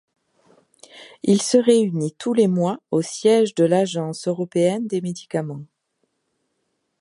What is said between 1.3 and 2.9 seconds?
se réunit tous les mois